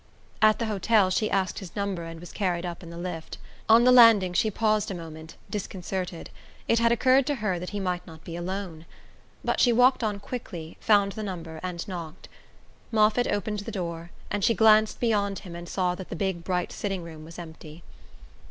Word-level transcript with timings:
At 0.41 0.57
the 0.57 0.65
hotel 0.65 1.11
she 1.11 1.29
asked 1.29 1.59
his 1.59 1.75
number 1.75 2.05
and 2.05 2.19
was 2.19 2.31
carried 2.31 2.65
up 2.65 2.81
in 2.81 2.89
the 2.89 2.97
lift. 2.97 3.37
On 3.69 3.83
the 3.83 3.91
landing 3.91 4.33
she 4.33 4.49
paused 4.49 4.89
a 4.89 4.95
moment, 4.95 5.35
disconcerted 5.47 6.31
it 6.67 6.79
had 6.79 6.91
occurred 6.91 7.27
to 7.27 7.35
her 7.35 7.59
that 7.59 7.69
he 7.69 7.79
might 7.79 8.07
not 8.07 8.23
be 8.23 8.35
alone. 8.35 8.87
But 9.45 9.59
she 9.59 9.71
walked 9.71 10.03
on 10.03 10.19
quickly, 10.19 10.75
found 10.79 11.11
the 11.11 11.21
number 11.21 11.59
and 11.61 11.87
knocked.... 11.87 12.29
Moffatt 12.91 13.27
opened 13.27 13.59
the 13.59 13.71
door, 13.71 14.09
and 14.31 14.43
she 14.43 14.55
glanced 14.55 14.99
beyond 14.99 15.37
him 15.45 15.55
and 15.55 15.69
saw 15.69 15.93
that 15.93 16.09
the 16.09 16.15
big 16.15 16.43
bright 16.43 16.71
sitting 16.71 17.03
room 17.03 17.23
was 17.23 17.37
empty. 17.37 17.83